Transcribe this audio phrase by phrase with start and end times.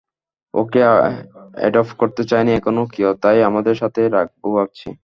[0.53, 0.81] ওকে
[1.57, 4.87] adopt করতে চায়নি এখনও কেউ, তাই আমাদের সাথেই রাখবো ভাবছি।